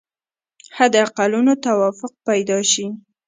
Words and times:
حد 0.77 0.93
اقلونو 1.05 1.53
توافق 1.65 2.11
پیدا 2.27 2.59
شي. 2.71 2.85